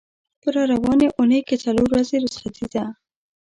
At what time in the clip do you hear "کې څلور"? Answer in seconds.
1.47-1.87